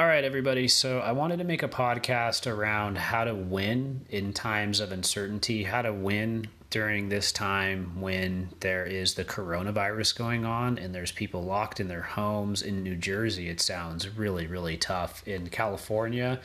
[0.00, 0.66] All right, everybody.
[0.66, 5.64] So I wanted to make a podcast around how to win in times of uncertainty,
[5.64, 11.12] how to win during this time when there is the coronavirus going on and there's
[11.12, 12.62] people locked in their homes.
[12.62, 15.22] In New Jersey, it sounds really, really tough.
[15.28, 16.40] In California,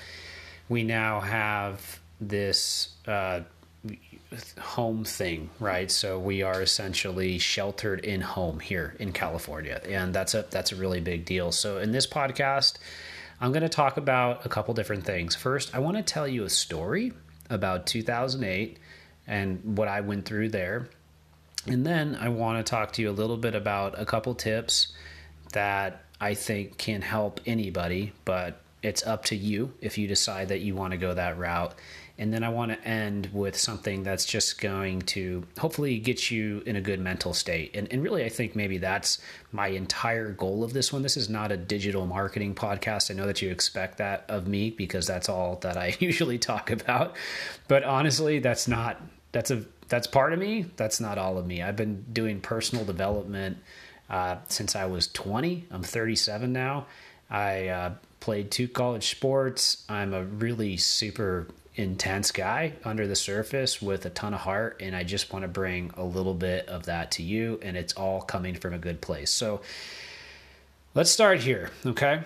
[0.67, 3.39] we now have this uh,
[4.59, 5.89] home thing, right?
[5.89, 10.75] So we are essentially sheltered in home here in California, and that's a that's a
[10.75, 11.53] really big deal.
[11.53, 12.79] So in this podcast
[13.39, 15.35] I'm going to talk about a couple different things.
[15.35, 17.13] First, I want to tell you a story
[17.49, 18.79] about 2008
[19.27, 20.89] and what I went through there.
[21.67, 24.93] And then I want to talk to you a little bit about a couple tips
[25.53, 30.59] that I think can help anybody, but it's up to you if you decide that
[30.59, 31.73] you want to go that route.
[32.19, 36.61] And then I want to end with something that's just going to hopefully get you
[36.67, 37.75] in a good mental state.
[37.75, 39.17] And, and really, I think maybe that's
[39.51, 41.01] my entire goal of this one.
[41.01, 43.09] This is not a digital marketing podcast.
[43.09, 46.69] I know that you expect that of me because that's all that I usually talk
[46.69, 47.15] about.
[47.67, 49.01] But honestly, that's not,
[49.31, 50.67] that's a, that's part of me.
[50.77, 51.63] That's not all of me.
[51.63, 53.57] I've been doing personal development
[54.11, 55.65] uh, since I was 20.
[55.71, 56.85] I'm 37 now.
[57.29, 57.93] I uh,
[58.25, 59.85] played two college sports.
[59.87, 64.95] I'm a really super intense guy under the surface with a ton of heart and
[64.95, 68.21] I just want to bring a little bit of that to you and it's all
[68.21, 69.29] coming from a good place.
[69.29, 69.61] So
[70.95, 72.23] let's start here, okay?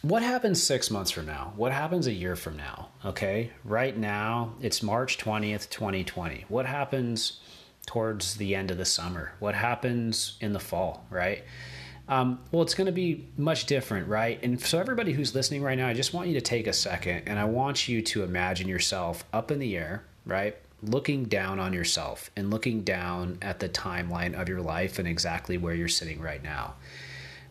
[0.00, 1.52] What happens 6 months from now?
[1.54, 2.88] What happens a year from now?
[3.04, 3.52] Okay?
[3.62, 6.46] Right now, it's March 20th, 2020.
[6.48, 7.38] What happens
[7.86, 9.34] towards the end of the summer?
[9.38, 11.44] What happens in the fall, right?
[12.08, 14.42] Um, well, it's going to be much different, right?
[14.42, 17.22] And so, everybody who's listening right now, I just want you to take a second
[17.26, 20.56] and I want you to imagine yourself up in the air, right?
[20.82, 25.56] Looking down on yourself and looking down at the timeline of your life and exactly
[25.56, 26.74] where you're sitting right now.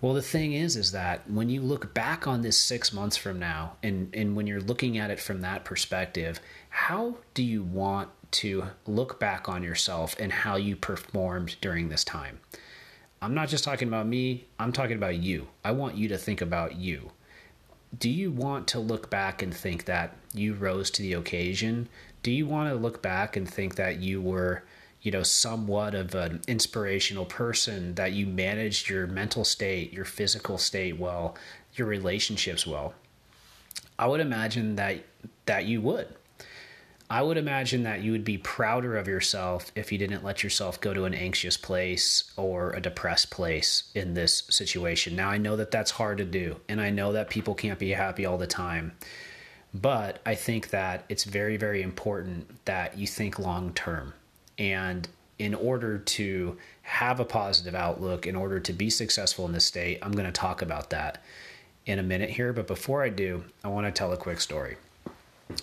[0.02, 3.38] Well, the thing is, is that when you look back on this six months from
[3.38, 8.10] now, and, and when you're looking at it from that perspective, how do you want
[8.32, 12.40] to look back on yourself and how you performed during this time?
[13.24, 15.48] I'm not just talking about me, I'm talking about you.
[15.64, 17.12] I want you to think about you.
[18.00, 21.88] Do you want to look back and think that you rose to the occasion?
[22.24, 24.64] Do you want to look back and think that you were,
[25.04, 30.58] you know, somewhat of an inspirational person, that you managed your mental state, your physical
[30.58, 31.38] state well,
[31.76, 32.96] your relationships well?
[34.00, 35.04] I would imagine that
[35.46, 36.08] that you would.
[37.12, 40.80] I would imagine that you would be prouder of yourself if you didn't let yourself
[40.80, 45.18] go to an anxious place or a depressed place in this situation.
[45.18, 47.90] Now, I know that that's hard to do, and I know that people can't be
[47.90, 48.94] happy all the time.
[49.74, 54.14] But I think that it's very, very important that you think long term.
[54.58, 55.06] And
[55.38, 60.00] in order to have a positive outlook, in order to be successful in this state,
[60.02, 61.22] I'm going to talk about that
[61.86, 62.54] in a minute here.
[62.54, 64.78] But before I do, I want to tell a quick story.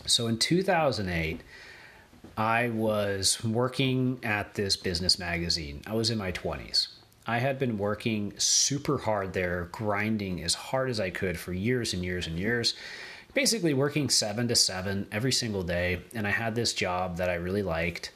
[0.07, 1.41] So in 2008,
[2.37, 5.83] I was working at this business magazine.
[5.87, 6.89] I was in my 20s.
[7.27, 11.93] I had been working super hard there, grinding as hard as I could for years
[11.93, 12.75] and years and years.
[13.35, 16.01] Basically, working seven to seven every single day.
[16.15, 18.13] And I had this job that I really liked.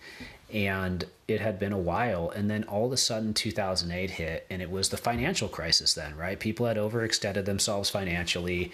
[0.53, 2.31] And it had been a while.
[2.31, 6.17] And then all of a sudden, 2008 hit, and it was the financial crisis then,
[6.17, 6.39] right?
[6.39, 8.73] People had overextended themselves financially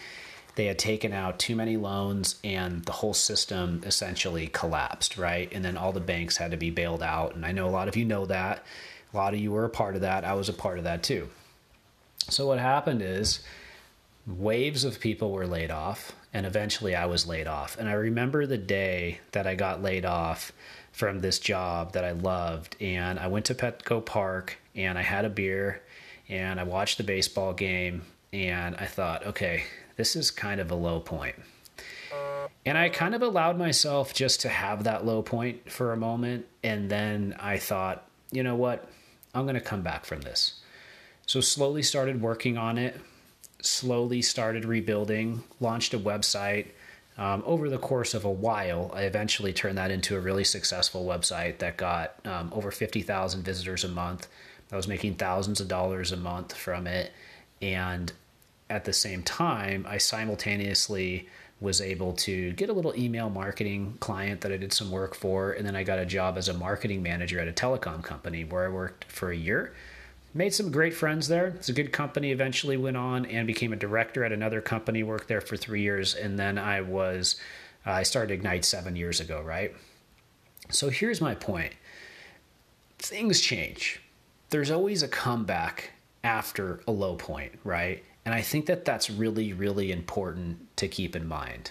[0.58, 5.48] they had taken out too many loans and the whole system essentially collapsed, right?
[5.52, 7.36] And then all the banks had to be bailed out.
[7.36, 8.64] And I know a lot of you know that.
[9.14, 10.24] A lot of you were a part of that.
[10.24, 11.28] I was a part of that too.
[12.28, 13.38] So what happened is
[14.26, 17.78] waves of people were laid off and eventually I was laid off.
[17.78, 20.50] And I remember the day that I got laid off
[20.90, 25.24] from this job that I loved and I went to Petco Park and I had
[25.24, 25.82] a beer
[26.28, 28.02] and I watched the baseball game
[28.32, 29.62] and I thought, okay,
[29.98, 31.34] this is kind of a low point.
[32.64, 36.46] And I kind of allowed myself just to have that low point for a moment.
[36.62, 38.88] And then I thought, you know what?
[39.34, 40.60] I'm going to come back from this.
[41.26, 42.98] So slowly started working on it,
[43.60, 46.68] slowly started rebuilding, launched a website.
[47.18, 51.04] Um, over the course of a while, I eventually turned that into a really successful
[51.04, 54.28] website that got um, over 50,000 visitors a month.
[54.70, 57.12] I was making thousands of dollars a month from it.
[57.60, 58.12] And
[58.70, 61.28] at the same time, I simultaneously
[61.60, 65.52] was able to get a little email marketing client that I did some work for.
[65.52, 68.64] And then I got a job as a marketing manager at a telecom company where
[68.64, 69.74] I worked for a year.
[70.34, 71.48] Made some great friends there.
[71.48, 72.30] It's a good company.
[72.30, 76.14] Eventually went on and became a director at another company, worked there for three years.
[76.14, 77.40] And then I was,
[77.84, 79.74] uh, I started Ignite seven years ago, right?
[80.70, 81.72] So here's my point
[82.98, 84.00] things change.
[84.50, 85.92] There's always a comeback
[86.24, 88.04] after a low point, right?
[88.28, 91.70] And I think that that's really, really important to keep in mind.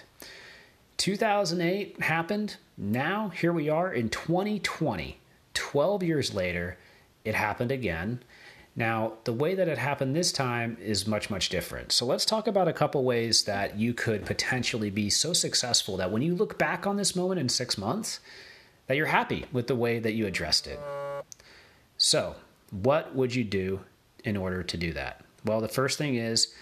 [0.96, 2.56] 2008 happened.
[2.76, 5.20] Now, here we are in 2020.
[5.54, 6.76] 12 years later,
[7.24, 8.24] it happened again.
[8.74, 11.92] Now, the way that it happened this time is much, much different.
[11.92, 16.10] So, let's talk about a couple ways that you could potentially be so successful that
[16.10, 18.18] when you look back on this moment in six months,
[18.88, 20.80] that you're happy with the way that you addressed it.
[21.98, 22.34] So,
[22.72, 23.78] what would you do
[24.24, 25.22] in order to do that?
[25.44, 26.54] Well, the first thing is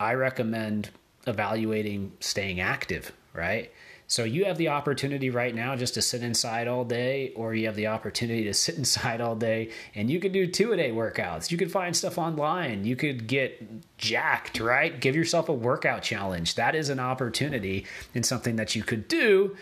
[0.00, 0.90] I recommend
[1.26, 3.70] evaluating staying active, right?
[4.12, 7.64] So you have the opportunity right now just to sit inside all day, or you
[7.64, 10.90] have the opportunity to sit inside all day and you could do two a day
[10.90, 11.50] workouts.
[11.50, 12.84] You could find stuff online.
[12.84, 15.00] You could get jacked, right?
[15.00, 16.56] Give yourself a workout challenge.
[16.56, 19.56] That is an opportunity and something that you could do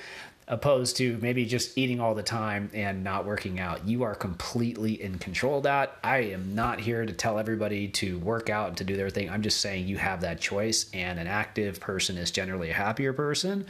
[0.50, 3.86] opposed to maybe just eating all the time and not working out.
[3.86, 5.96] You are completely in control of that.
[6.02, 9.30] I am not here to tell everybody to work out and to do their thing.
[9.30, 13.12] I'm just saying you have that choice, and an active person is generally a happier
[13.12, 13.66] person.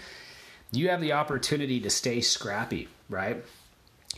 [0.73, 3.45] You have the opportunity to stay scrappy, right?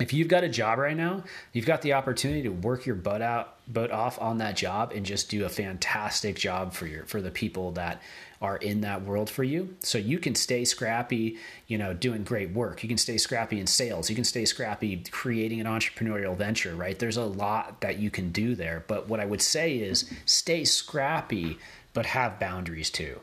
[0.01, 1.23] If you've got a job right now,
[1.53, 5.05] you've got the opportunity to work your butt out, butt off on that job and
[5.05, 8.01] just do a fantastic job for your for the people that
[8.41, 9.77] are in that world for you.
[9.81, 11.37] So you can stay scrappy,
[11.67, 12.83] you know, doing great work.
[12.83, 14.09] You can stay scrappy in sales.
[14.09, 16.99] You can stay scrappy creating an entrepreneurial venture, right?
[16.99, 18.85] There's a lot that you can do there.
[18.89, 21.59] But what I would say is stay scrappy,
[21.93, 23.21] but have boundaries too.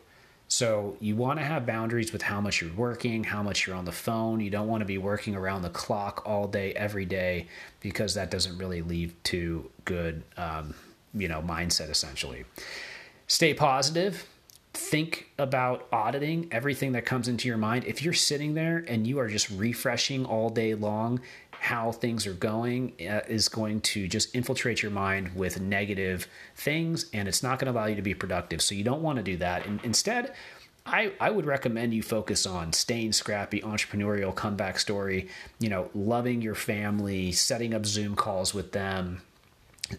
[0.51, 3.85] So you want to have boundaries with how much you're working, how much you're on
[3.85, 4.39] the phone.
[4.39, 7.47] You don't want to be working around the clock all day, every day,
[7.81, 10.73] because that doesn't really lead to good, um,
[11.13, 12.45] you know, mindset essentially.
[13.27, 14.27] Stay positive.
[14.73, 17.85] Think about auditing everything that comes into your mind.
[17.85, 21.21] If you're sitting there and you are just refreshing all day long
[21.69, 27.05] how things are going uh, is going to just infiltrate your mind with negative things
[27.13, 28.59] and it's not going to allow you to be productive.
[28.59, 29.67] So you don't want to do that.
[29.67, 30.33] And instead,
[30.87, 35.27] I, I would recommend you focus on staying scrappy, entrepreneurial comeback story,
[35.59, 39.21] you know, loving your family, setting up Zoom calls with them.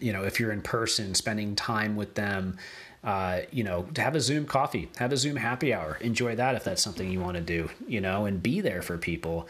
[0.01, 2.57] You know, if you're in person, spending time with them,
[3.03, 5.97] uh, you know, to have a Zoom coffee, have a Zoom happy hour.
[6.01, 8.97] Enjoy that if that's something you want to do, you know, and be there for
[8.97, 9.47] people.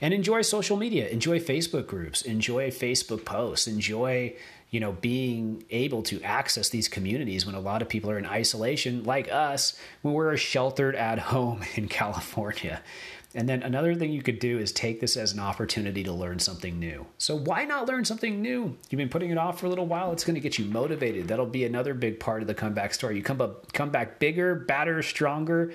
[0.00, 4.34] And enjoy social media, enjoy Facebook groups, enjoy Facebook posts, enjoy,
[4.70, 8.24] you know, being able to access these communities when a lot of people are in
[8.24, 12.80] isolation, like us, when we're sheltered at home in California.
[13.34, 16.38] And then another thing you could do is take this as an opportunity to learn
[16.38, 17.04] something new.
[17.18, 18.76] So why not learn something new?
[18.88, 20.12] You've been putting it off for a little while.
[20.12, 21.26] It's going to get you motivated.
[21.26, 23.16] That'll be another big part of the comeback story.
[23.16, 25.72] You come up, come back bigger, badder, stronger,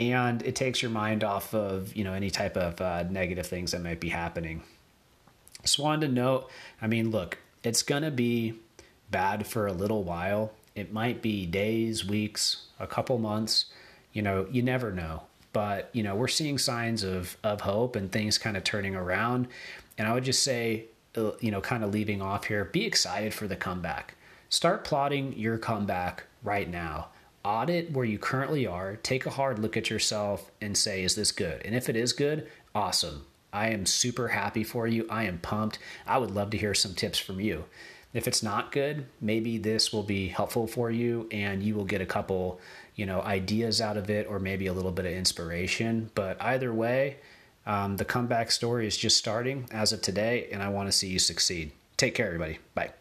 [0.00, 3.72] and it takes your mind off of you know any type of uh, negative things
[3.72, 4.62] that might be happening.
[5.60, 6.48] Just wanted to note.
[6.80, 8.54] I mean, look, it's going to be
[9.10, 10.52] bad for a little while.
[10.74, 13.66] It might be days, weeks, a couple months.
[14.12, 15.24] You know, you never know
[15.56, 19.48] but you know we're seeing signs of of hope and things kind of turning around.
[19.96, 20.84] And i would just say
[21.16, 24.16] uh, you know kind of leaving off here be excited for the comeback.
[24.50, 27.08] Start plotting your comeback right now.
[27.42, 28.96] Audit where you currently are.
[28.96, 31.62] Take a hard look at yourself and say is this good?
[31.64, 33.24] And if it is good awesome.
[33.50, 35.06] I am super happy for you.
[35.08, 35.78] I am pumped.
[36.06, 37.64] I would love to hear some tips from you
[38.12, 42.00] if it's not good maybe this will be helpful for you and you will get
[42.00, 42.60] a couple
[42.96, 46.10] you know ideas out of it or maybe a little bit of inspiration.
[46.14, 47.18] But either way
[47.66, 51.08] um, the comeback story is just starting as of today and i want to see
[51.08, 51.70] you succeed.
[51.96, 52.58] Take care everybody.
[52.74, 52.92] Bye